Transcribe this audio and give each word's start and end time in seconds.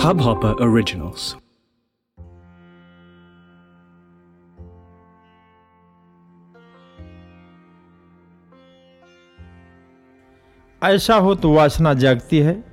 Hubhopper 0.00 0.54
Originals. 0.54 1.34
ऐसा 10.84 11.14
हो 11.14 11.34
तो 11.34 11.52
वासना 11.52 11.94
जागती 11.94 12.38
है 12.38 12.64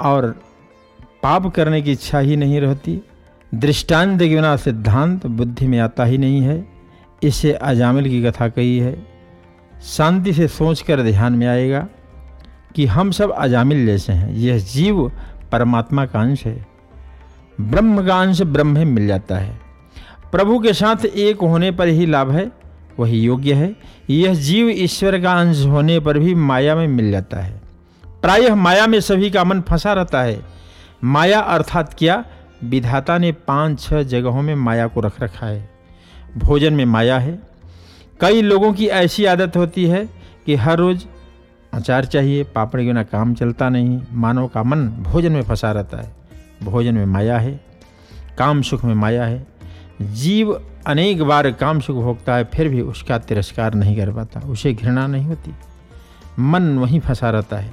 और 0.00 0.42
पाप 1.22 1.46
करने 1.46 1.82
की 1.82 1.92
इच्छा 1.92 2.18
ही 2.18 2.36
नहीं 2.36 2.60
रहती। 2.60 3.00
दृष्टांत 3.54 4.18
के 4.18 4.28
बिना 4.28 4.56
सिद्धांत, 4.56 5.26
बुद्धि 5.26 5.66
में 5.66 5.78
आता 5.78 6.04
ही 6.04 6.18
नहीं 6.18 6.40
है। 6.40 6.66
इसे 7.22 7.52
अजामिल 7.52 8.08
की 8.08 8.22
कथा 8.22 8.48
कही 8.48 8.78
है। 8.78 9.06
शांति 9.82 10.32
से 10.32 10.48
सोचकर 10.48 11.02
ध्यान 11.02 11.32
में 11.32 11.46
आएगा। 11.46 11.88
कि 12.74 12.86
हम 12.86 13.10
सब 13.10 13.30
अजामिल 13.30 13.86
जैसे 13.86 14.12
हैं। 14.12 14.32
यह 14.32 14.58
जीव 14.58 15.12
परमात्मा 15.52 16.06
का 16.06 16.20
अंश 16.20 16.44
है। 16.44 16.66
ब्रह्म 17.60 18.06
का 18.06 18.20
अंश 18.20 18.42
ब्रह्म 18.42 18.68
में 18.68 18.84
मिल 18.84 19.06
जाता 19.06 19.36
है। 19.36 19.60
प्रभु 20.32 20.58
के 20.58 20.72
साथ 20.72 21.04
एक 21.04 21.40
होने 21.40 21.70
पर 21.70 21.88
ही 21.88 22.06
लाभ 22.06 22.30
है, 22.30 22.50
वही 22.98 23.20
योग्य 23.20 23.52
है। 23.52 23.76
यह 24.10 24.34
जीव 24.34 24.68
ईश्वर 24.68 25.20
का 25.20 25.32
अंश 25.32 25.66
होने 25.66 26.00
पर 26.00 26.18
भी 26.18 26.34
माया 26.34 26.74
में 26.74 26.88
मिल 26.88 27.10
जाता 27.10 27.40
है। 27.40 27.60
प्रायः 28.06 28.54
माया 28.54 28.86
में 28.86 29.00
सभी 29.00 29.30
का 29.30 29.44
मन 29.44 29.60
फंसा 29.60 29.92
रहता 29.92 30.22
है। 30.22 30.42
माया 31.04 31.40
अर्थात 31.40 31.94
क्या? 31.98 32.24
विधाता 32.64 33.18
ने 33.18 33.32
पाँच 33.32 33.80
छह 33.80 34.02
जगहों 34.02 34.42
में 34.42 34.54
माया 34.54 34.86
को 34.86 35.00
रख 35.00 35.20
रखा 35.20 35.46
है। 35.46 35.70
भोजन 36.36 36.74
में 36.74 36.84
माया 36.84 37.18
है। 37.18 37.38
कई 38.20 38.42
लोगों 38.42 38.72
की 38.72 38.86
ऐसी 38.86 39.24
आदत 39.24 39.56
होती 39.56 39.84
है 39.84 40.08
कि 40.46 40.54
हर 40.54 40.78
रोज़ 40.78 41.04
अचार 41.74 42.04
चाहिए 42.04 42.44
पापड़ 42.44 42.80
के 42.80 42.86
बिना 42.86 43.02
काम 43.02 43.34
चलता 43.34 43.68
नहीं, 43.68 44.00
मानव 44.12 44.46
का 44.48 44.62
मन 44.62 44.88
भोजन 44.88 45.32
में 45.32 45.42
फंसा 45.42 45.72
रहता 45.72 46.00
है, 46.02 46.14
भोजन 46.62 46.94
में 46.94 47.06
माया 47.06 47.38
है, 47.38 47.60
काम 48.38 48.62
सुख 48.62 48.84
में 48.84 48.94
माया 48.94 49.24
है। 49.24 49.46
जीव 50.02 50.52
अनेक 50.86 51.22
बार 51.22 51.50
काम 51.50 51.80
सुख 51.80 51.96
भोगता 51.96 52.36
है, 52.36 52.44
फिर 52.44 52.68
भी 52.68 52.80
उसका 52.80 53.18
तिरस्कार 53.18 53.74
नहीं 53.74 53.96
कर 53.96 54.12
पाता, 54.12 54.40
उसे 54.40 54.72
घृणा 54.72 55.06
नहीं 55.06 55.24
होती। 55.24 55.54
मन 56.38 56.78
वहीं 56.78 57.00
फंसा 57.00 57.30
रहता 57.30 57.56
है, 57.56 57.70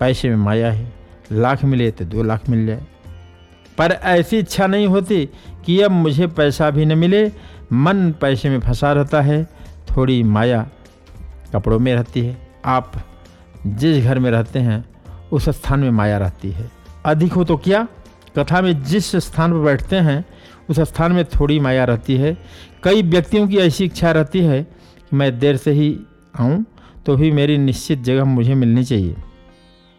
पैसे 0.00 0.28
में 0.28 0.36
माया 0.36 0.72
है, 0.72 0.92
लाख 1.32 1.64
मिले 1.64 1.90
तो 1.90 2.04
दो 2.04 2.22
लाख 2.22 2.48
मिल 2.48 2.66
जाए। 2.66 2.86
पर 3.78 3.92
ऐसी 3.92 4.38
इच्छा 4.38 4.66
नहीं 4.66 4.86
होती 4.86 5.26
कि 5.64 5.80
अब 5.80 5.90
मुझे 5.90 6.26
पैसा 6.26 6.70
भी 6.70 6.86
न 6.86 6.98
मिले, 6.98 7.32
मन 7.72 8.14
पैसे 8.20 8.50
में 8.50 8.60
फंसा 8.60 8.92
रहता 8.92 9.20
है, 9.20 9.44
थोड़ी 9.90 10.22
माया 10.22 10.68
कपड़ों 11.52 11.78
में 11.78 11.94
रहती 11.94 12.20
है। 12.20 12.47
आप 12.68 12.92
जिस 13.66 14.04
घर 14.04 14.18
में 14.18 14.30
रहते 14.30 14.58
हैं, 14.58 14.84
उस 15.32 15.48
स्थान 15.50 15.80
में 15.80 15.90
माया 15.90 16.18
रहती 16.18 16.50
है। 16.50 16.70
अधिक 17.06 17.32
हो 17.32 17.44
तो 17.44 17.56
क्या? 17.56 17.86
कथा 18.38 18.60
में 18.62 18.82
जिस 18.84 19.14
स्थान 19.16 19.52
पर 19.52 19.58
बैठते 19.58 19.96
हैं, 19.98 20.24
उस 20.70 20.80
स्थान 20.80 21.12
में 21.12 21.24
थोड़ी 21.30 21.58
माया 21.60 21.84
रहती 21.84 22.16
है। 22.16 22.36
कई 22.84 23.02
व्यक्तियों 23.04 23.46
की 23.48 23.56
ऐसी 23.58 23.84
इच्छा 23.84 24.10
रहती 24.12 24.40
है 24.40 24.62
कि 24.62 25.16
मैं 25.16 25.38
देर 25.38 25.56
से 25.56 25.72
ही 25.72 25.98
आऊँ 26.34 26.64
तो 27.06 27.16
भी 27.16 27.30
मेरी 27.32 27.56
निश्चित 27.58 28.02
जगह 28.02 28.24
मुझे 28.24 28.54
मिलनी 28.54 28.84
चाहिए। 28.84 29.16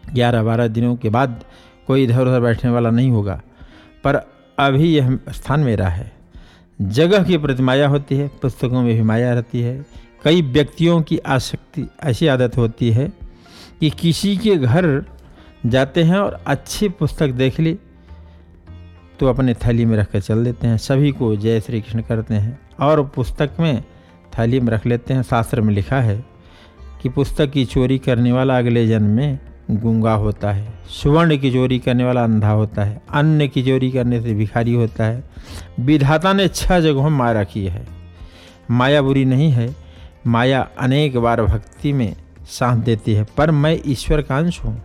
ग्यारह 0.04 0.42
बारह 0.42 0.68
दिनों 0.68 0.94
के 0.96 1.08
बाद 1.08 1.42
कोई 1.86 2.04
इधर 2.04 2.20
उधर 2.20 2.40
बैठने 2.40 2.70
वाला 2.70 2.90
नहीं 2.90 3.10
होगा, 3.10 3.40
पर 4.04 4.16
अभी 4.58 4.94
यह 4.94 5.18
स्थान 5.30 5.60
मेरा 5.60 5.88
है। 5.88 6.12
जगह 6.78 7.24
की 7.24 7.38
प्रति 7.38 7.62
माया 7.62 7.88
होती 7.88 8.16
है, 8.16 8.28
पुस्तकों 8.42 8.82
में 8.82 8.94
भी 8.96 9.02
माया 9.02 9.32
रहती 9.34 9.60
है 9.60 9.84
कई 10.24 10.42
व्यक्तियों 10.42 11.00
की 11.02 11.18
आसक्ति 11.18 11.86
ऐसी 12.04 12.26
आदत 12.26 12.56
होती 12.56 12.90
है 12.90 13.06
कि 13.80 13.90
किसी 13.90 14.36
के 14.36 14.56
घर 14.56 15.04
जाते 15.66 16.02
हैं 16.02 16.16
और 16.16 16.42
अच्छी 16.46 16.88
पुस्तक 16.88 17.28
देख 17.34 17.60
ली 17.60 17.78
तो 19.20 19.26
अपने 19.26 19.54
थैली 19.54 19.84
में 19.84 19.96
रख 19.98 20.10
कर 20.10 20.20
चल 20.20 20.44
देते 20.44 20.66
हैं। 20.66 20.76
सभी 20.78 21.10
को 21.12 21.34
जय 21.36 21.60
श्री 21.60 21.80
कृष्ण 21.80 22.02
करते 22.02 22.34
हैं 22.34 22.58
और 22.80 23.02
पुस्तक 23.06 23.56
में 23.60 23.82
थैली 24.32 24.60
में 24.60 24.72
रख 24.72 24.86
लेते 24.86 25.14
हैं। 25.14 25.22
शास्त्र 25.22 25.60
में 25.60 25.74
लिखा 25.74 26.00
है 26.00 26.24
कि 27.02 27.08
पुस्तक 27.08 27.50
की 27.50 27.64
चोरी 27.64 27.98
करने 27.98 28.32
वाला 28.32 28.58
अगले 28.58 28.86
जन्म 28.86 29.16
में 29.16 29.38
गूँगा 29.72 30.14
होता 30.14 30.52
है, 30.52 30.72
सुवर्ण 30.90 31.36
की 31.38 31.50
चोरी 31.52 31.78
करने 31.78 32.04
वाला 32.04 32.24
अंधा 32.24 32.50
होता 32.50 32.84
है, 32.84 33.00
अन्न 33.10 33.48
की 33.48 33.62
चोरी 33.62 33.90
करने 33.90 34.20
से 34.20 34.34
भिखारी 34.34 34.74
होता 34.74 35.04
है। 35.04 35.22
विधाता 35.80 36.32
ने 36.32 36.48
छह 36.48 36.80
जगहों 36.80 37.10
माया 37.10 37.40
रखी 37.40 37.64
है। 37.66 37.86
माया 38.70 39.02
बुरी 39.02 39.24
नहीं 39.24 39.50
है 39.50 39.68
माया 40.26 40.68
अनेक 40.78 41.16
बार 41.18 41.42
भक्ति 41.42 41.92
में 41.92 42.16
साथ 42.46 42.76
देती 42.76 43.14
है, 43.14 43.26
पर 43.36 43.50
मैं 43.50 43.80
ईश्वर 43.86 44.22
का 44.22 44.36
अंश 44.36 44.60
हूँ। 44.64 44.82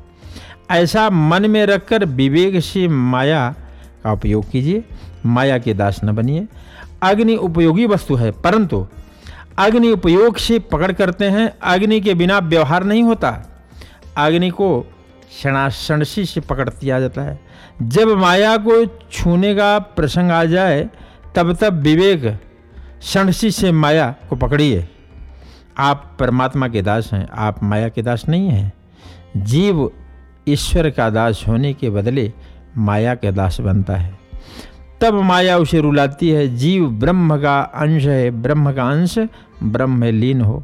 ऐसा 0.72 1.10
मन 1.10 1.50
में 1.50 1.66
रखकर 1.66 2.06
विवेक 2.06 2.64
से 2.64 2.88
माया 2.88 3.56
का 4.04 4.12
उपयोग 4.12 4.50
कीजिए। 4.52 4.84
माया 5.26 5.58
के 5.58 5.74
दास 5.74 6.02
न 6.04 6.12
बनिए। 6.12 6.48
अग्नि 7.02 7.36
उपयोगी 7.36 7.86
वस्तु 7.86 8.16
है, 8.16 8.32
परंतु 8.32 8.88
अग्नि 9.58 9.92
उपयोग 9.92 10.38
से 10.38 10.60
पकड़ 10.60 10.92
करते 10.92 11.26
हैं। 11.26 11.58
अग्नि 11.64 12.02
के 12.02 12.14
बिना 12.14 12.40
व्यवहार 12.40 12.84
नहीं 12.84 13.04
होता। 13.04 13.62
अग्नि 14.18 14.50
को 14.50 14.80
क्षणाशणसी 15.30 16.26
से 16.26 16.42
पकड़ 16.42 16.70
दिया 16.70 17.00
जाता 17.00 17.22
है। 17.22 17.40
जब 17.82 18.08
माया 18.08 18.58
को 18.58 18.86
छूने 18.86 19.56
का 19.56 19.80
प्रसंग 19.80 20.32
आ 20.32 20.46
जाए, 20.46 20.90
तब 21.36 21.54
तब 21.54 21.74
विवेक 21.74 22.40
षणसी 23.04 23.52
से 23.52 23.72
माया 23.72 24.16
को 24.30 24.36
पकड़िए। 24.36 24.90
आप 25.78 26.18
परमात्मा 26.20 26.68
के 26.68 26.82
दास 26.82 27.14
हैं, 27.14 27.28
आप 27.34 27.64
माया 27.64 27.90
के 27.90 28.02
दास 28.02 28.30
नहीं 28.30 28.50
हैं। 28.50 28.74
जीव 29.38 29.92
ईश्वर 30.48 30.90
का 30.90 31.10
दास 31.10 31.46
होने 31.48 31.74
के 31.74 31.90
बदले 31.90 32.34
माया 32.78 33.16
के 33.16 33.32
दास 33.32 33.62
बनता 33.62 33.96
है। 33.96 34.20
तब 35.02 35.14
माया 35.14 35.58
उसे 35.58 35.82
रुलाती 35.82 36.30
है, 36.30 36.56
जीव 36.56 36.90
ब्रह्म 36.90 37.42
का 37.42 37.62
अंश 37.62 38.06
है, 38.06 38.32
ब्रह्म 38.32 38.74
का 38.74 38.84
अंश 38.84 39.20
ब्रह्म 39.64 40.00
में 40.00 40.12
लीन 40.12 40.42
हो। 40.42 40.64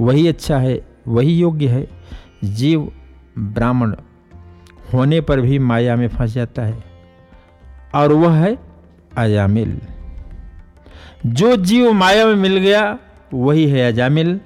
वही 0.00 0.28
अच्छा 0.28 0.58
है, 0.58 0.86
वही 1.08 1.38
योग्य 1.38 1.68
है। 1.68 1.88
जीव 2.44 2.92
ब्राह्मण 3.38 3.94
होने 4.94 5.20
पर 5.20 5.40
भी 5.40 5.58
माया 5.58 5.96
में 5.96 6.08
फंस 6.08 6.32
जाता 6.32 6.62
है 6.62 6.84
और 7.94 8.12
वह 8.12 8.34
है 8.34 8.58
अजामिल 9.16 9.80
जो 11.26 11.56
जीव 11.56 11.92
माया 11.92 12.26
में 12.26 12.34
मिल 12.34 12.56
गया 12.56 12.98
वही 13.32 13.66
है 13.66 13.92
अजामिल। 13.92 14.40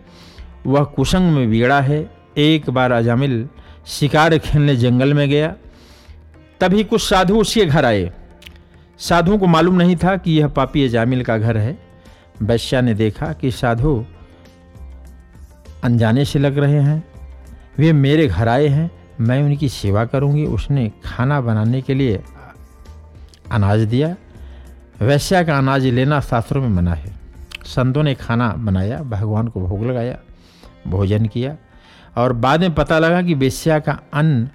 वह 0.67 0.85
कुसंग 0.85 1.33
में 1.33 1.51
बिगड़ा 1.51 1.81
है। 1.81 2.11
एक 2.37 2.71
बार 2.71 2.93
अजामिल 2.93 3.49
शिकार 3.87 4.39
खेलने 4.39 4.77
जंगल 4.77 5.15
में 5.15 5.31
गया। 5.31 5.55
तभी 6.61 6.85
कुछ 6.85 7.09
साधु 7.09 7.37
उसके 7.37 7.67
घर 7.67 7.85
आए। 7.85 8.13
साधुओं 8.99 9.39
को 9.39 9.47
मालूम 9.47 9.75
नहीं 9.75 9.97
था 9.97 10.17
कि 10.17 10.33
यह 10.33 10.49
पापी 10.49 10.85
अजामिल 10.85 11.25
का 11.25 11.39
घर 11.39 11.57
है। 11.57 11.79
वैश्या 12.43 12.81
ने 12.81 12.95
देखा 12.95 13.33
कि 13.33 13.51
साधु 13.51 14.05
अनजाने 15.85 16.25
से 16.25 16.39
लग 16.39 16.59
रहे 16.59 16.81
हैं। 16.81 17.05
वे 17.79 17.93
मेरे 17.93 18.27
घर 18.27 18.49
आए 18.49 18.67
हैं। 18.67 18.91
मैं 19.21 19.43
उनकी 19.43 19.69
सेवा 19.69 20.05
करूँगी। 20.05 20.45
उसने 20.45 20.93
खाना 21.05 21.41
बनाने 21.41 21.83
के 21.83 21.95
लिए 21.95 22.21
अनाज 23.53 23.81
दिया। 23.81 24.17
वैश्या 25.01 25.43
का 25.43 25.59
अनाज 25.59 25.87
लेना 25.87 26.21
शास्त्रों 26.21 26.63
में 26.63 26.69
मना 26.69 26.95
है। 26.95 27.18
संतों 27.75 28.03
ने 28.03 28.15
खाना 28.15 28.49
बनाया, 28.49 29.03
भगवान 29.03 29.49
को 29.49 29.61
भोग 29.61 29.85
लगाया, 29.85 30.19
भोजन 30.89 31.27
किया 31.27 31.57
और 32.17 32.33
बाद 32.33 32.61
में 32.61 32.75
पता 32.75 32.99
लगा 32.99 33.23
कि 33.23 33.35
वेश्या 33.35 33.79
का 33.79 34.01
अन्न 34.13 34.49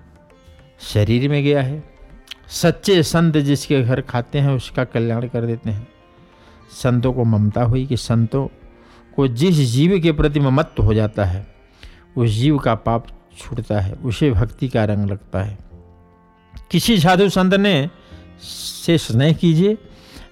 शरीर 0.79 1.29
में 1.29 1.43
गया 1.43 1.61
है। 1.61 1.83
सच्चे 2.47 3.03
संत 3.03 3.37
जिसके 3.37 3.81
घर 3.81 4.01
खाते 4.01 4.39
हैं, 4.39 4.49
उसका 4.49 4.83
कल्याण 4.83 5.27
कर 5.27 5.45
देते 5.45 5.69
हैं। 5.69 5.87
संतों 6.71 7.13
को 7.13 7.23
ममता 7.23 7.63
हुई 7.63 7.85
कि 7.85 7.97
संतों 7.97 8.47
को 9.15 9.27
जिस 9.27 9.55
जीव 9.55 9.99
के 9.99 10.11
प्रति 10.11 10.39
ममत्व 10.39 10.83
हो 10.83 10.93
जाता 10.93 11.25
है, 11.25 11.47
उस 12.17 12.29
जीव 12.29 12.57
का 12.57 12.75
पाप 12.75 13.07
छूटता 13.37 13.79
है, 13.79 13.93
उसे 13.93 14.31
भक्ति 14.31 14.67
का 14.67 14.85
रंग 14.85 15.09
लगता 15.09 15.43
है। 15.43 15.57
किसी 16.71 16.99
साधु 16.99 17.29
संत 17.29 17.53
ने 17.53 17.89
से 18.41 18.97
स्नेह 18.97 19.33
कीजिए, 19.33 19.77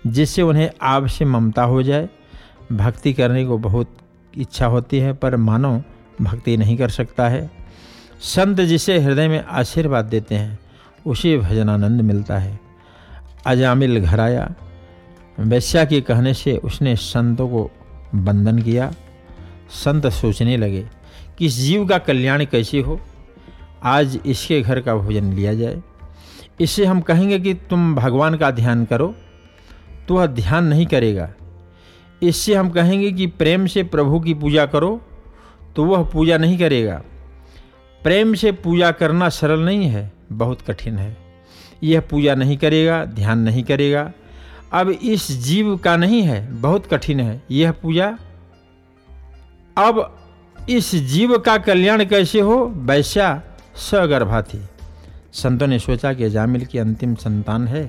जिससे 0.07 0.41
उन्हें 0.41 0.71
आपसे 0.81 1.25
ममता 1.25 1.63
हो 1.63 1.83
जाए। 1.83 2.09
भक्ति 2.71 3.13
करने 3.13 3.45
को 3.45 3.57
बहुत 3.57 3.97
इच्छा 4.37 4.65
होती 4.65 4.99
है, 4.99 5.13
पर 5.13 5.35
मानव 5.35 5.83
भक्ति 6.21 6.57
नहीं 6.57 6.77
कर 6.77 6.89
सकता 6.89 7.29
है। 7.29 7.51
संत 8.19 8.61
जिसे 8.61 8.99
हृदय 8.99 9.27
में 9.27 9.45
आशीर्वाद 9.45 10.05
देते 10.05 10.35
हैं, 10.35 10.59
उसे 11.05 11.37
भजनानंद 11.37 12.01
मिलता 12.01 12.37
है। 12.37 12.59
अजामिल 13.47 13.99
घर 13.99 14.19
आया। 14.19 14.53
वैश्या 15.39 15.85
के 15.85 16.01
कहने 16.01 16.33
से 16.33 16.57
उसने 16.57 16.95
संतों 16.95 17.49
को 17.49 17.71
बंधन 18.15 18.61
किया। 18.61 18.93
संत 19.69 20.07
सोचने 20.07 20.57
लगे 20.57 20.87
कि 21.37 21.45
इस 21.45 21.53
जीव 21.53 21.87
का 21.87 21.97
कल्याण 21.97 22.45
कैसे 22.45 22.79
हो? 22.79 23.01
आज 23.83 24.19
इसके 24.25 24.61
घर 24.61 24.81
का 24.81 24.95
भोजन 24.95 25.33
लिया 25.33 25.53
जाए। 25.53 25.81
इससे 26.59 26.85
हम 26.85 27.01
कहेंगे 27.01 27.39
कि 27.39 27.53
तुम 27.53 27.95
भगवान 27.95 28.37
का 28.37 28.51
ध्यान 28.51 28.85
करो। 28.85 29.15
तो 30.07 30.15
वह 30.15 30.25
ध्यान 30.25 30.65
नहीं 30.65 30.85
करेगा। 30.85 31.33
इससे 32.21 32.55
हम 32.55 32.69
कहेंगे 32.69 33.11
कि 33.11 33.27
प्रेम 33.27 33.65
से 33.65 33.83
प्रभु 33.83 34.19
की 34.19 34.33
पूजा 34.33 34.65
करो 34.65 35.01
तो 35.75 35.83
वह 35.85 36.03
पूजा 36.03 36.37
नहीं 36.37 36.57
करेगा। 36.57 37.01
प्रेम 38.01 38.33
से 38.33 38.51
पूजा 38.51 38.91
करना 38.91 39.29
सरल 39.29 39.59
नहीं 39.59 39.85
है, 39.85 40.11
बहुत 40.31 40.61
कठिन 40.61 40.97
है। 40.97 41.17
यह 41.83 42.01
पूजा 42.01 42.35
नहीं 42.35 42.57
करेगा, 42.57 43.03
ध्यान 43.05 43.39
नहीं 43.39 43.63
करेगा। 43.63 44.11
अब 44.73 44.89
इस 44.89 45.31
जीव 45.41 45.75
का 45.77 45.95
नहीं 45.97 46.21
है, 46.21 46.61
बहुत 46.61 46.85
कठिन 46.85 47.19
है 47.19 47.41
यह 47.51 47.71
पूजा। 47.71 48.07
अब 49.77 50.17
इस 50.69 50.93
जीव 50.95 51.37
का 51.37 51.57
कल्याण 51.57 52.05
कैसे 52.05 52.39
हो? 52.39 52.65
वैश्या 52.65 53.41
सगर्भा 53.75 54.41
थी 54.41 54.61
संतों 55.33 55.67
ने 55.67 55.79
सोचा 55.79 56.13
कि 56.13 56.29
जामिल 56.29 56.65
की 56.65 56.77
अंतिम 56.77 57.15
संतान 57.15 57.67
है। 57.67 57.83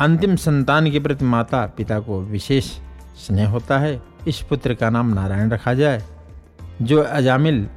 अंतिम 0.00 0.36
संतान 0.36 0.90
के 0.90 1.00
प्रति 1.00 1.24
माता 1.24 1.66
पिता 1.76 1.98
को 2.00 2.20
विशेष 2.20 2.70
स्नेह 3.16 3.48
होता 3.48 3.78
है, 3.78 4.02
इस 4.28 4.40
पुत्र 4.40 4.74
का 4.74 4.90
नाम 4.90 5.08
नारायण 5.08 5.50
रखा 5.50 5.74
जाए। 5.74 6.02
जो 6.82 7.02
अजामिल 7.02 7.68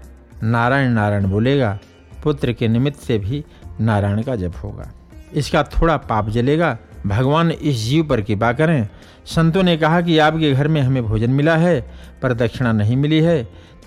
नारायण 0.44 0.90
नारायण 0.90 1.26
बोलेगा, 1.26 1.80
पुत्र 2.24 2.54
के 2.54 2.68
निमित्त 2.68 3.00
से 3.00 3.18
भी 3.18 3.46
नारायण 3.82 4.22
का 4.22 4.36
जप 4.36 4.54
होगा। 4.64 4.92
इसका 5.34 5.64
थोड़ा 5.64 5.98
पाप 5.98 6.30
जलेगा। 6.30 6.78
भगवान 7.08 7.52
इस 7.52 7.76
जीव 7.76 8.08
पर 8.08 8.22
कृपा 8.22 8.54
करें। 8.54 8.90
संतों 9.26 9.64
ने 9.64 9.78
कहा 9.78 10.02
कि 10.02 10.18
आपके 10.18 10.54
घर 10.54 10.68
में 10.68 10.82
हमें 10.82 11.04
भोजन 11.04 11.30
मिला 11.30 11.56
है, 11.58 11.92
पर 12.22 12.34
दक्षिणा 12.34 12.72
नहीं 12.72 12.96
मिली 12.96 13.22
है। 13.22 13.44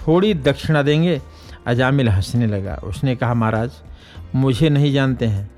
थोड़ी 0.07 0.35
दक्षिणा 0.35 0.83
देंगे। 0.83 1.23
अजामिल 1.67 2.09
हंसने 2.09 2.47
लगा। 2.47 2.75
उसने 2.85 3.17
कहा, 3.17 3.35
महाराज, 3.35 3.71
मुझे 4.35 4.69
नहीं 4.69 4.93
जानते 4.93 5.27
हैं। 5.27 5.51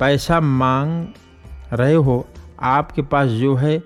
पैसा 0.00 0.40
मांग 0.40 1.06
रहे 1.72 1.94
हो, 1.94 2.28
आपके 2.60 3.02
पास 3.02 3.28
जो 3.28 3.54
है 3.54 3.82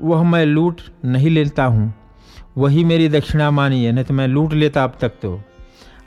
वह 0.00 0.22
मैं 0.22 0.46
लूट 0.46 0.80
नहीं 1.04 1.30
लेता 1.30 1.64
हूँ। 1.64 1.94
वही 2.58 2.84
मेरी 2.84 3.08
दक्षिणा 3.08 3.50
मानिए, 3.50 3.92
नहीं 3.92 4.04
तो 4.04 4.14
मैं 4.14 4.28
लूट 4.28 4.52
लेता 4.52 4.84
अब 4.84 4.98
तक 5.00 5.08
तो। 5.08 5.40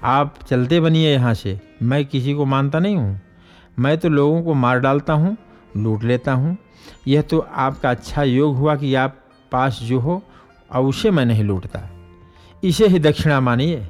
आप 0.04 0.36
चलते 0.48 0.80
बनिए 0.80 1.14
यहाँ 1.14 1.34
से। 1.34 1.60
मैं 1.84 2.06
किसी 2.06 2.34
को 2.34 2.46
मानता 2.46 2.80
नहीं 2.80 2.96
हूँ। 2.96 3.22
मैं 3.80 3.98
तो 3.98 4.10
लोगों 4.10 4.44
को 4.44 4.54
मार 4.54 4.80
डालता 4.80 5.14
हूँ, 5.14 5.38
लूट 5.78 6.04
लेता 6.04 6.34
हूँ। 6.34 6.58
यह 7.08 7.22
तो 7.22 7.40
आपका 7.40 7.90
अच्छा 7.90 8.24
योग 8.24 8.56
हुआ 8.56 8.76
कि 8.76 8.96
आप 8.96 9.20
पास 9.52 9.80
जो 9.84 10.00
हो 10.00 10.24
और 10.72 10.86
उसे 10.86 11.12
मैं 11.12 11.26
नहीं 11.26 11.44
लूटता। 11.44 11.90
इसे 12.64 12.88
ही 12.88 13.00
दक्षिणा 13.00 13.40
मानिए। 13.40 13.88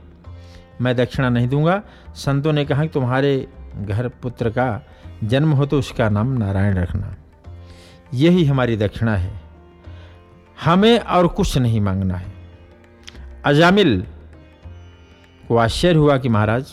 मैं 0.82 0.96
दक्षिणा 0.96 1.30
नहीं 1.30 1.48
दूँगा। 1.48 1.82
संतों 2.16 2.54
ने 2.54 2.66
कहा 2.66 2.82
कि 2.82 2.90
तुम्हारे 2.90 3.48
घर 3.82 4.08
पुत्र 4.08 4.50
का 4.50 4.84
जन्म 5.24 5.52
हो 5.52 5.66
तो 5.66 5.80
उसका 5.80 6.10
नाम 6.10 6.28
नारायण 6.28 6.76
रखना। 6.76 7.16
यही 8.14 8.46
हमारी 8.46 8.78
दक्षिणा 8.78 9.16
है। 9.16 9.47
हमें 10.64 11.00
और 11.00 11.28
कुछ 11.28 11.58
नहीं 11.58 11.82
मांगना 11.82 12.16
है। 12.16 12.34
अजामिल 13.46 14.06
को 15.48 15.58
आश्चर्य 15.58 15.98
हुआ 15.98 16.18
कि 16.18 16.30
महाराज, 16.30 16.72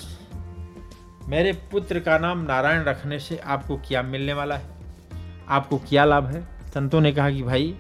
मेरे 1.29 1.53
पुत्र 1.53 2.01
का 2.01 2.19
नाम 2.19 2.39
नारायण 2.39 2.83
रखने 2.85 3.19
से 3.19 3.37
आपको 3.37 3.77
क्या 3.77 4.03
मिलने 4.03 4.33
वाला 4.33 4.57
है? 4.57 4.67
आपको 5.49 5.79
क्या 5.79 6.05
लाभ 6.05 6.27
है? 6.27 6.43
संतों 6.75 7.01
ने 7.01 7.13
कहा 7.13 7.31
कि 7.31 7.43
भाई, 7.43 7.75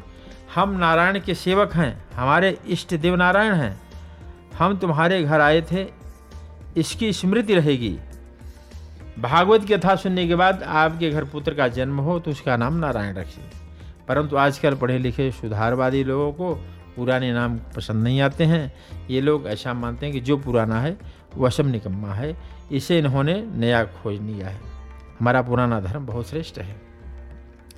हम 0.54 0.70
नारायण 0.70 1.20
के 1.20 1.34
सेवक 1.34 1.74
हैं, 1.74 2.04
हमारे 2.14 2.58
इष्ट 2.66 2.94
देव 2.94 3.16
नारायण 3.16 3.54
हैं। 3.54 3.80
हम 4.58 4.76
तुम्हारे 4.76 5.22
घर 5.22 5.40
आए 5.40 5.62
थे, 5.62 5.86
इसकी 6.76 7.12
स्मृति 7.12 7.54
रहेगी। 7.54 7.98
भागवत 9.18 9.66
कथा 9.72 9.96
सुनने 9.96 10.28
के 10.28 10.34
बाद 10.34 10.62
आपके 10.62 11.10
घर 11.10 11.24
पुत्र 11.24 11.54
का 11.54 11.68
जन्म 11.68 11.98
हो 11.98 12.18
तो 12.20 12.30
उसका 12.30 12.56
नाम 12.56 12.74
नारायण 12.74 13.14
रखिए। 13.14 13.44
परंतु 14.08 14.36
आजकल 14.36 14.74
पढ़े 14.74 14.98
लिखे 14.98 15.30
सुधारवादी 15.30 16.04
लोगों 16.04 16.32
को 16.32 16.54
पुराने 16.96 17.32
नाम 17.32 17.58
पसंद 17.76 18.04
नहीं 18.04 18.20
आते 18.20 18.44
हैं। 18.44 18.72
ये 19.10 19.20
लोग 19.20 19.46
ऐसा 19.46 19.74
मानते 19.74 20.06
हैं 20.06 20.12
कि 20.12 20.20
जो 20.20 20.36
पुराना 20.36 20.80
है 20.80 20.96
वह 21.36 21.50
सब 21.50 21.66
निकम्मा 21.66 22.14
है, 22.14 22.36
इसे 22.72 22.98
इन्होंने 22.98 23.34
नया 23.54 23.84
खोज 23.84 24.20
लिया 24.20 24.48
है। 24.48 24.60
हमारा 25.20 25.42
पुराना 25.42 25.80
धर्म 25.80 26.06
बहुत 26.06 26.28
श्रेष्ठ 26.28 26.58
है। 26.58 26.76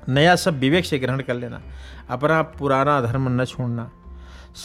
नया 0.09 0.37
सब 0.37 0.59
विवेक 0.59 0.85
से 0.85 0.99
ग्रहण 0.99 1.21
कर 1.21 1.35
लेना, 1.35 1.63
अपना 2.11 2.43
पुराना 2.43 3.01
धर्म 3.01 3.41
न 3.41 3.45
छोड़ना। 3.45 3.91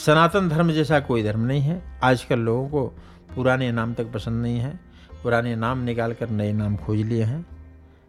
सनातन 0.06 0.48
धर्म 0.48 0.70
जैसा 0.72 1.00
कोई 1.00 1.22
धर्म 1.22 1.40
नहीं 1.40 1.60
है। 1.60 1.82
आजकल 2.04 2.38
लोगों 2.38 2.68
को 2.68 2.86
पुराने 3.34 3.70
नाम 3.72 3.94
तक 3.94 4.12
पसंद 4.12 4.42
नहीं 4.42 4.58
है। 4.58 4.80
पुराने 5.22 5.56
नाम 5.56 5.78
निकाल 5.78 6.12
कर 6.12 6.30
नए 6.30 6.52
नाम 6.52 6.76
खोज 6.76 7.00
लिए 7.00 7.24
हैं। 7.24 7.46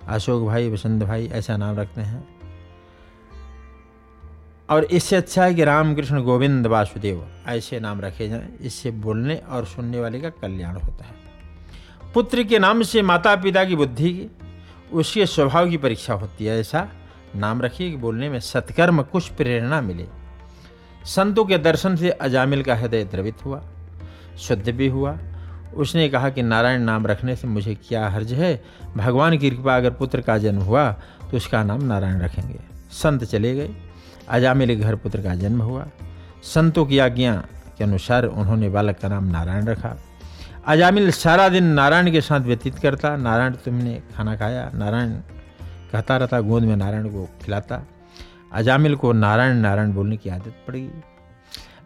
अशोक 0.08 0.44
भाई, 0.44 0.70
वसंत 0.70 1.04
भाई 1.04 1.28
ऐसा 1.28 1.58
नाम 1.58 1.76
रखते 1.76 2.02
हैं। 2.02 2.33
और 4.70 4.84
इससे 4.84 5.16
अच्छा 5.16 5.44
है 5.46 5.54
कि 5.54 5.64
रामकृष्ण 5.64 6.22
गोविंद 6.22 6.68
वासुदेव 6.68 7.26
ऐसे 7.48 7.80
नाम 7.80 8.02
रखे 8.02 8.28
जाएँ, 8.30 8.48
इससे 8.62 8.92
बोलने 8.92 9.36
और 9.50 9.66
सुनने 9.66 10.00
वाले 10.00 10.22
का 10.22 10.30
कल्याण 10.32 10.76
होता 10.76 11.06
है। 11.06 12.12
पुत्र 12.14 12.44
के 12.44 12.60
नाम 12.60 12.82
से 12.84 13.02
माता 13.02 13.36
पिता 13.36 13.64
की 13.66 13.76
बुद्धि 13.76 14.10
की, 14.10 14.30
उसके 14.94 15.26
स्वभाव 15.26 15.70
की 15.70 15.78
परीक्षा 15.78 16.14
होती 16.14 16.46
है, 16.46 16.60
ऐसा 16.60 16.88
नाम 17.36 17.62
रखिए 17.62 17.90
कि 17.90 17.98
बोलने 17.98 18.30
में 18.30 18.40
सत्कर्म, 18.40 19.02
कुछ 19.02 19.28
प्रेरणा 19.30 19.82
मिले। 19.82 20.06
संतों 21.06 21.46
के 21.46 21.58
दर्शन 21.58 21.96
से 21.96 22.10
अजामिल 22.10 22.64
का 22.64 22.76
हृदय 22.76 23.04
द्रवित 23.04 23.46
हुआ, 23.46 23.62
शुद्ध 24.40 24.70
भी 24.70 24.88
हुआ। 24.88 25.18
उसने 25.76 26.08
कहा 26.10 26.30
कि 26.30 26.42
नारायण 26.42 26.82
नाम 26.82 27.08
रखने 27.08 27.36
से 27.36 27.48
मुझे 27.48 27.74
क्या 27.88 28.08
हर्ज 28.10 28.34
है? 28.34 28.64
भगवान 28.98 29.38
की 29.38 29.50
कृपा 29.50 29.76
अगर 29.78 29.92
पुत्र 29.92 30.22
का 30.22 30.38
जन्म 30.38 30.62
हुआ 30.62 30.92
तो 31.32 31.38
उसका 31.38 31.64
नाम 31.64 31.84
नारायण 31.84 32.20
रखेंगे। 32.20 32.60
संत 32.92 33.24
चले 33.24 33.54
गए। 33.56 33.70
अजामिल 34.30 34.82
घर 34.82 34.96
पुत्र 34.96 35.22
का 35.22 35.36
जन्म 35.36 35.62
हुआ। 35.62 35.88
संतों 36.44 36.86
की 36.86 37.00
आज्ञा 37.00 37.36
के 37.78 37.84
अनुसार 37.84 38.26
उन्होंने 38.26 38.70
बालक 38.70 38.98
का 38.98 39.08
नाम 39.08 39.24
नारायण 39.24 39.66
रखा। 39.66 39.98
अजामिल 40.68 41.12
सारा 41.12 41.50
दिन 41.50 41.64
नारायण 41.64 42.12
के 42.12 42.22
साथ 42.22 42.40
व्यतीत 42.40 42.80
करता। 42.80 43.18
नारायण 43.18 43.54
तुमने 43.54 44.04
खाना 44.16 44.36
खाया। 44.36 44.72
नारायण 44.76 45.10
कहता 45.92 46.18
रहता, 46.18 46.42
गोद 46.42 46.64
में 46.64 46.76
नारायण 46.76 47.08
को 47.08 47.30
खिलाता। 47.46 47.88
अजामिल 48.54 48.96
को 48.96 49.14
नारायण 49.14 49.56
नारायण 49.56 49.94
बोलने 49.94 50.18
की 50.18 50.30
आदत 50.30 50.56
पड़ 50.68 50.76
गई। 50.76 50.90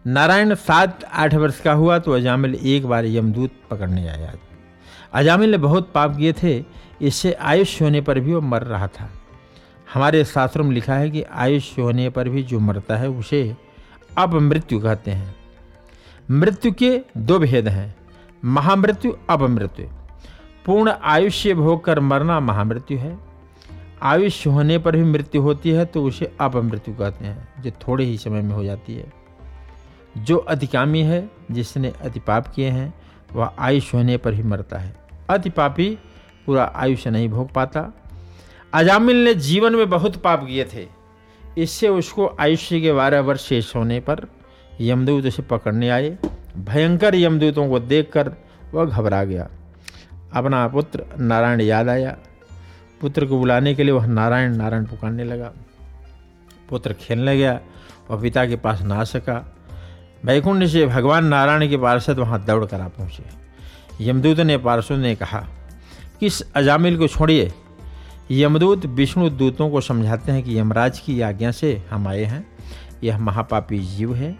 नारायण 0.07 0.56
सात, 0.56 1.04
आठ 1.13 1.34
वर्ष 1.34 1.60
का 1.62 1.72
हुआ 1.72 2.00
तो 2.00 2.12
अजामिल 2.12 2.56
एक 2.56 2.86
बार 2.86 3.06
यमदूत 3.06 3.51
पकड़ने 3.72 4.07
आया। 4.07 4.34
अजामिल 5.13 5.51
ने 5.51 5.57
बहुत 5.57 5.92
पाप 5.95 6.18
किए 6.18 6.34
थे। 6.34 6.63
इससे 7.01 7.34
आयुष्य 7.34 7.86
होने 7.86 8.01
पर 8.01 8.19
भी 8.19 8.34
वो 8.34 8.42
मर 8.42 8.63
रहा 8.63 8.88
था। 8.88 9.10
हमारे 9.94 10.25
शास्त्रों 10.25 10.66
में 10.66 10.72
लिखा 10.72 10.95
है 10.95 11.10
कि 11.10 11.24
आयुष्य 11.24 11.81
होने 11.81 12.10
पर 12.10 12.30
भी 12.30 12.44
जो 12.44 12.60
मरता 12.60 12.98
है, 12.98 13.10
उसे 13.10 13.56
अपमृत्यु 14.18 14.80
कहते 14.80 15.12
हैं। 15.12 15.36
मृत्यु 16.31 16.72
के 16.72 17.01
दो 17.18 17.39
भेद 17.39 17.68
हैं। 17.68 17.95
महामृत्यु 18.45 19.13
अपमृत्यु 19.30 19.86
पूर्ण 20.66 20.94
आयुष्य 21.04 21.54
भोग 21.54 21.84
कर 21.86 22.00
मरना 22.00 22.39
महामृत्यु 22.39 22.98
है। 22.98 23.17
आयुष्य 24.03 24.50
होने 24.50 24.77
पर 24.77 24.96
भी 24.96 25.03
मृत्यु 25.03 25.41
होती 25.41 25.70
है 25.70 25.86
तो 25.86 26.03
उसे 26.03 26.32
अपमृत्यु 26.41 26.96
कहते 26.96 27.25
हैं, 27.25 27.63
जो 27.63 27.72
थोड़े 27.72 28.06
ही 28.06 28.17
समय 28.17 28.41
में 28.41 28.56
हो 28.56 28.63
जाती 28.63 28.96
है। 28.96 29.13
जो 30.17 30.38
अतिकामी 30.38 31.01
है, 31.01 31.29
जिसने 31.51 31.94
अतिपाप 32.01 32.48
किए 32.48 32.70
हैं, 32.70 32.94
वह 33.34 33.51
आयुष्य 33.60 33.98
होने 33.98 34.17
पर 34.17 34.34
ही 34.34 34.44
मरता 34.44 34.77
है। 34.77 34.96
अतिपापी 35.29 35.98
पूरा 36.46 36.74
आयुष्य 36.75 37.10
नहीं 37.10 37.29
भोग 37.29 37.51
पाता। 37.51 37.91
अजामिल 38.74 39.24
ने 39.24 39.33
जीवन 39.33 39.75
में 39.75 39.89
बहुत 39.89 40.15
पाप 40.15 40.47
किए 40.47 40.65
थे। 40.74 40.88
इससे 41.57 41.88
उसको 41.88 42.38
आयुष्य 42.39 42.81
के 42.81 42.93
बारह 42.93 43.19
वर्ष 43.19 43.41
शेष 43.41 43.75
होने 43.75 44.00
पर 44.00 44.27
यमदूत 44.81 45.25
उसे 45.25 45.41
पकड़ने 45.41 45.89
आए। 45.89 46.17
भयंकर 46.57 47.15
यमदूतों 47.15 47.69
को 47.69 47.79
देखकर 47.79 48.31
वह 48.74 48.86
घबरा 48.86 49.24
गया। 49.24 49.50
अपना 50.33 50.67
पुत्र 50.67 51.05
नारायण 51.19 51.62
याद 51.62 51.89
आया। 51.89 52.17
पुत्र 53.01 53.25
को 53.25 53.39
बुलाने 53.39 53.75
के 53.75 53.83
लिए 53.83 53.91
वह 53.91 54.05
नारायण 54.05 54.55
नारायण 54.55 54.86
पुकारने 54.86 55.24
लगा। 55.24 55.53
पुत्र 56.69 56.93
खेलने 56.93 57.38
गया। 57.38 57.59
वह 58.09 58.21
पिता 58.21 58.45
के 58.45 58.55
पास 58.55 58.81
ना 58.81 59.03
सका। 59.03 59.55
वैकुंठ 60.25 60.63
से 60.63 60.86
भगवान 60.86 61.25
नारायण 61.25 61.69
के 61.69 61.77
पार्षद 61.77 62.19
वहाँ 62.19 62.45
दौड़ 62.45 62.65
कर 62.65 62.81
आ 62.81 62.88
पहुँचे। 62.88 63.24
यमदूत 64.01 64.39
ने 64.39 64.57
पार्षद 64.57 64.95
ने 64.95 65.15
कहा 65.15 65.45
कि 66.19 66.25
इस 66.25 66.53
अजामिल 66.55 66.97
को 66.97 67.07
छोड़िए? 67.07 67.53
यमदूत 68.31 68.86
विष्णु 68.86 69.29
दूतों 69.29 69.69
को 69.69 69.81
समझाते 69.81 70.31
हैं 70.31 70.43
कि 70.43 70.60
यमराज 70.60 71.00
की 71.00 71.22
आज्ञा 71.22 71.51
से 71.51 71.84
हम 71.89 72.07
आए 72.07 72.24
हैं। 72.24 72.48
यह 73.03 73.17
महापापी 73.17 73.79
जीव 73.79 74.15
है। 74.15 74.39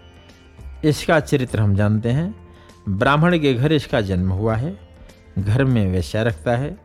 इसका 0.86 1.20
चरित्र 1.20 1.60
हम 1.60 1.76
जानते 1.76 2.10
हैं। 2.10 2.48
ब्राह्मण 2.90 3.40
के 3.40 3.54
घर 3.54 3.72
इसका 3.72 4.02
जन्म 4.02 4.32
हुआ 4.32 4.56
है। 4.56 4.80
घर 5.40 5.64
में 5.64 5.92
वैश्या 5.92 6.24
रखता 6.24 6.58
है। 6.58 6.78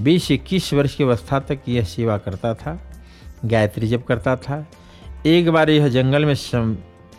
बीस 0.00 0.30
इक्कीस 0.30 0.74
वर्ष 0.74 0.94
की 0.94 1.04
अवस्था 1.04 1.40
तक 1.40 1.58
यह 1.68 1.84
सेवा 1.84 2.18
करता 2.18 2.54
था। 2.54 2.80
गायत्री 3.44 3.88
जप 3.88 4.04
करता 4.08 4.36
था। 4.36 4.66
एक 5.26 5.50
बार 5.50 5.70
यह 5.70 5.88
जंगल 5.88 6.24
में 6.24 6.34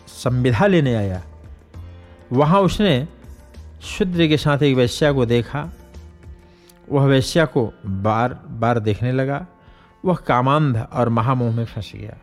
संविधा 0.08 0.66
लेने 0.66 0.94
आया। 0.94 1.22
वहाँ 2.32 2.60
उसने 2.60 3.08
शुद्र 3.82 4.26
के 4.26 4.36
साथ 4.36 4.62
एक 4.62 4.76
वैश्या 4.76 5.12
को 5.12 5.26
देखा। 5.26 5.72
वह 6.90 7.06
वैश्या 7.06 7.44
को 7.44 7.72
बार 7.86 8.34
बार 8.34 8.80
देखने 8.80 9.12
लगा। 9.12 9.46
वह 10.04 10.14
कामांध 10.14 10.88
और 10.92 11.08
महामोह 11.08 11.54
में 11.54 11.64
फंस 11.64 11.92
गया। 11.96 12.16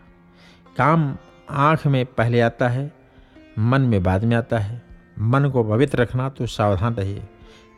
काम 0.77 1.17
आँख 1.49 1.87
में 1.87 2.05
पहले 2.05 2.41
आता 2.41 2.67
है, 2.67 2.91
मन 3.59 3.81
में 3.81 4.03
बाद 4.03 4.23
में 4.23 4.35
आता 4.35 4.59
है। 4.59 4.81
मन 5.19 5.49
को 5.49 5.63
पवित्र 5.63 5.97
रखना 5.97 6.29
तो 6.29 6.45
सावधान 6.45 6.93
रहिए। 6.93 7.23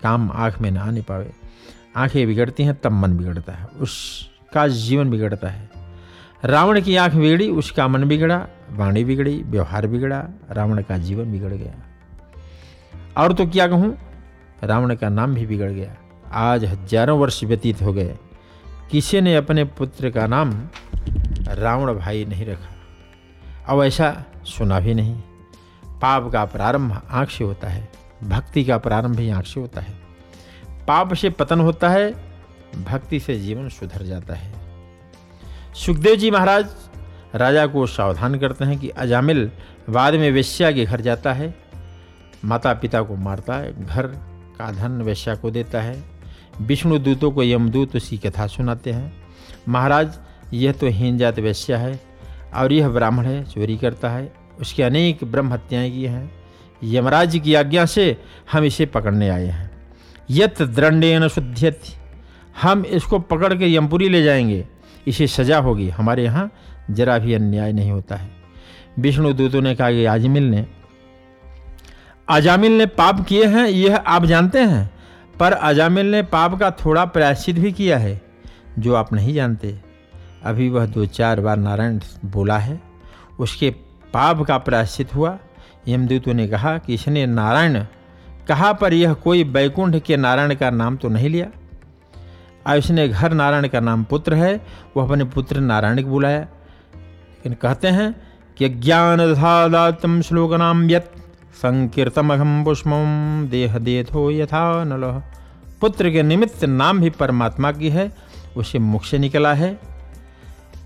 काम 0.02 0.32
आँख 0.32 0.62
में 0.62 0.72
ना 0.72 0.82
आने 0.82 1.02
पावे। 1.02 1.32
आँखें 1.96 2.28
बिगड़ती 2.28 2.64
हैं, 2.64 2.82
तब 2.82 2.92
मन 2.92 3.18
बिगड़ता 3.18 3.54
है। 3.54 3.66
उसका 3.66 4.68
जीवन 4.68 5.10
बिगड़ता 5.10 5.48
है। 5.48 5.70
रावण 6.46 6.82
की 6.82 6.96
आँख 6.96 7.14
बिगड़ी, 7.14 7.50
उसका 7.50 7.88
मन 7.88 8.04
बिगड़ा, 8.04 8.48
वाणी 8.72 9.04
बिगड़ी, 9.04 9.44
व्यवहार 9.44 9.88
बिगड़ा, 9.88 10.26
रावण 10.52 10.82
का 10.82 10.98
जीवन 10.98 11.32
बिगड़ 11.32 11.54
गया। 11.54 11.74
और 13.18 13.34
तो 13.34 13.48
क्या 13.48 13.68
कहूँ? 13.68 13.98
रावण 14.64 14.96
का 14.96 15.10
नाम 15.10 15.34
भी 15.34 15.46
बिगड़ 15.46 15.72
गया। 15.72 15.96
आज 16.32 16.64
हज़ारों 16.66 17.18
वर्ष 17.20 17.44
व्यतीत 17.44 17.82
हो 17.82 17.94
गए। 17.94 18.18
किसी 18.92 19.22
ने 19.22 19.36
अपने 19.36 19.64
पुत्र 19.64 20.10
का 20.10 20.28
नाम 20.28 20.52
रावण 21.50 21.94
भाई 21.94 22.26
नहीं 22.26 22.46
रखा। 22.46 23.74
अब 23.74 23.84
ऐसा 23.84 24.26
सुना 24.46 24.80
भी 24.80 24.94
नहीं। 24.94 25.16
पाप 26.02 26.32
का 26.32 26.46
प्रारंभ 26.46 27.02
आँख 27.12 27.30
से 27.30 27.44
होता 27.44 27.68
है, 27.68 27.88
भक्ति 28.24 28.64
का 28.64 28.78
प्रारंभ 28.78 29.20
ही 29.20 29.30
आँख 29.30 29.46
से 29.46 29.60
होता 29.60 29.82
है। 29.82 29.94
पाप 30.88 31.14
से 31.14 31.30
पतन 31.30 31.60
होता 31.60 31.90
है, 31.90 32.12
भक्ति 32.84 33.20
से 33.20 33.40
जीवन 33.40 33.70
सुधर 33.70 34.04
जाता 34.04 34.34
है। 34.34 34.54
सुखदेव 35.76 36.16
जी 36.16 36.32
महाराज 36.32 36.70
राजा 37.36 37.66
को 37.68 37.86
सावधान 37.88 38.40
करते 38.40 38.66
हैं 38.66 38.78
कि 38.80 38.90
अजामिल 38.90 39.52
बाद 39.90 40.14
में 40.14 40.32
वेश्या 40.32 40.72
के 40.72 40.86
घर 40.86 41.02
जाता 41.02 41.34
है। 41.34 41.54
माता 42.46 42.74
पिता 42.74 43.02
को 43.02 43.16
मारता 43.16 43.56
है, 43.56 43.86
घर 43.86 44.08
का 44.58 44.72
धन 44.72 45.02
वेश्या 45.02 45.36
को 45.36 45.52
देता 45.52 45.82
है। 45.82 46.11
विष्णु 46.62 47.00
दूतों 47.00 47.32
को 47.32 47.44
यमदूत 47.44 47.96
उसकी 47.96 48.18
कथा 48.18 48.48
सुनाते 48.48 48.92
हैं। 48.92 49.14
महाराज, 49.70 50.20
यह 50.54 50.72
तो 50.72 50.88
हीन 50.88 51.18
जात 51.18 51.40
वैश्या 51.40 51.78
है 51.78 52.00
और 52.56 52.74
यह 52.74 52.90
ब्राह्मण 52.90 53.26
है, 53.26 53.44
चोरी 53.44 53.78
करता 53.78 54.10
है। 54.10 54.34
उसके 54.62 54.84
अनेक 54.84 55.24
ब्रह्म 55.24 55.54
हत्याएँ 55.54 55.92
की 55.92 56.04
हैं। 56.04 56.32
यमराज 56.84 57.42
की 57.44 57.54
आज्ञा 57.54 57.86
से 57.86 58.18
हम 58.52 58.64
इसे 58.64 58.86
पकड़ने 58.86 59.30
आए 59.30 59.46
हैं। 59.46 59.72
यत 60.30 60.62
दंडेन 60.62 61.28
शुद्धियत, 61.28 61.82
हम 62.62 62.86
इसको 62.86 63.20
पकड़ 63.20 63.54
के 63.54 63.76
यमपुरी 63.76 64.10
ले 64.10 64.24
जाएँगे। 64.24 64.68
इसे 65.08 65.28
सजा 65.28 65.60
होगी। 65.60 65.90
हमारे 65.90 66.24
यहाँ 66.24 66.52
जरा 66.92 67.18
भी 67.18 67.34
अन्याय 67.34 67.74
नहीं 67.74 67.92
होता 67.92 68.16
है। 68.16 68.32
विष्णु 69.00 69.34
दूतों 69.34 69.62
ने 69.62 69.76
कहा 69.76 69.92
कि 69.92 70.06
आजमिल 70.06 70.44
ने 70.44 70.66
अजामिल 72.30 72.78
ने 72.78 72.86
पाप 72.86 73.26
किए 73.28 73.46
हैं, 73.46 73.68
यह 73.68 73.96
आप 73.96 74.26
जानते 74.26 74.60
हैं? 74.60 75.01
पर 75.42 75.52
अजामिल 75.52 76.12
ने 76.12 76.22
पाप 76.22 76.60
का 76.60 76.72
थोड़ा 76.72 77.06
प्रायश्चित 77.06 77.56
भी 77.56 77.72
किया 77.72 77.98
है, 77.98 78.22
जो 78.80 78.96
आप 78.96 79.14
नहीं 79.14 79.34
जानते। 79.34 79.80
अभी 80.44 80.70
वह 80.70 80.86
दो 80.86 81.06
चार 81.06 81.40
बार 81.40 81.58
नारायण 81.58 82.00
बोला 82.26 82.58
है, 82.58 82.82
उसके 83.40 83.70
पाप 84.14 84.42
का 84.42 84.58
प्रायश्चित 84.58 85.16
हुआ। 85.16 85.38
यमदूतों 85.88 86.34
ने 86.34 86.48
कहा 86.48 86.78
कि 86.78 86.94
इसने 86.94 87.26
नारायण, 87.26 87.86
कहा 88.48 88.74
पर 88.74 88.94
यह 88.94 89.14
कोई 89.14 89.44
बैकुंठ 89.44 89.96
के 89.96 90.18
नारायण 90.18 90.56
का 90.56 90.70
नाम 90.70 90.96
तो 90.96 91.10
नहीं 91.10 91.30
लिया? 91.30 91.48
और 92.68 92.78
इसने 92.78 93.10
घर 93.10 93.34
नारायण 93.34 93.68
का 93.68 93.80
नाम 93.80 94.04
पुत्र 94.04 94.34
है, 94.34 94.66
वह 94.98 95.04
अपने 95.04 95.24
पुत्र 95.24 95.60
नारायण 95.60 96.04
को 96.04 96.10
बुलाया। 96.10 96.40
लेकिन 96.40 97.54
कहते 97.54 97.88
हैं 97.88 98.16
कि 98.58 98.70
ज्ञान 98.70 99.34
धातम 99.34 100.22
श्लोक 100.22 100.54
नाम 100.54 100.90
यत। 100.90 101.14
संकीर्तमघम 101.54 102.64
पुष्पम 102.64 103.48
देह 103.52 103.78
देथो 103.78 104.32
यथा 104.32 104.84
नल। 104.84 105.22
पुत्र 105.82 106.10
के 106.10 106.24
निमित्त 106.24 106.64
नाम 106.64 107.00
भी 107.00 107.10
परमात्मा 107.10 107.72
की 107.72 107.90
है, 107.90 108.12
उसे 108.58 108.80
मुख 108.80 109.04
से 109.06 109.18
निकला 109.18 109.54
है। 109.54 109.80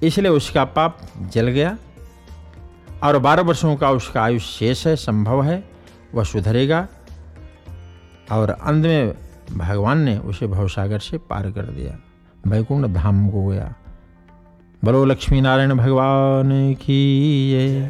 इसलिए 0.04 0.32
उसका 0.32 0.64
पाप 0.66 0.98
जल 1.34 1.48
गया 1.48 1.78
और 3.04 3.18
बारह 3.20 3.42
वर्षों 3.42 3.76
का 3.76 3.92
उसका 3.92 4.24
आयुष 4.24 4.44
शेष 4.44 4.88
है, 4.88 4.96
संभव 4.96 5.44
है, 5.44 5.64
वह 6.14 6.24
सुधरेगा 6.24 6.88
और 8.32 8.50
अंत 8.50 8.86
में 8.86 9.14
भगवान 9.52 9.98
ने 9.98 10.18
उसे 10.18 10.48
भवसागर 10.48 11.00
से 11.00 11.18
पार 11.18 11.52
कर 11.52 11.62
दिया। 11.62 11.98
वैकुंठ 12.48 12.86
धाम 12.86 13.30
को 13.30 13.46
गया। 13.48 13.74
बलो 14.84 15.06
लक्ष्मी 15.06 15.42
नारायण 15.42 15.74
भगवान 15.74 16.74
की 16.74 17.90